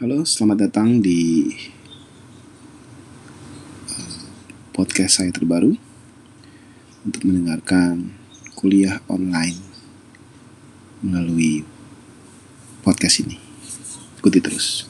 Halo, 0.00 0.24
selamat 0.24 0.64
datang 0.64 1.04
di 1.04 1.52
eh, 3.92 4.16
podcast 4.72 5.20
saya 5.20 5.28
terbaru 5.28 5.76
untuk 7.04 7.20
mendengarkan 7.28 8.08
kuliah 8.56 9.04
online 9.12 9.60
melalui 11.04 11.68
podcast 12.80 13.28
ini. 13.28 13.36
Ikuti 14.16 14.40
terus. 14.40 14.89